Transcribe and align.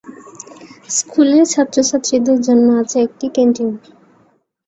স্কুলের 0.89 1.45
ছাত্র-ছাত্রীদের 1.47 2.37
জন্য 2.47 2.67
আছে 2.81 2.97
একটি 3.01 3.25
ক্যান্টিন। 3.35 3.69